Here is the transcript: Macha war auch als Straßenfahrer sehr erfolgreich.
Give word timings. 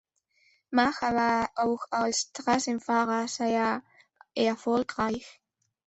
Macha 0.71 1.13
war 1.15 1.51
auch 1.55 1.85
als 1.91 2.21
Straßenfahrer 2.21 3.27
sehr 3.27 3.83
erfolgreich. 4.33 5.39